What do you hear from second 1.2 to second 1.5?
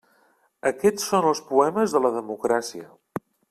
els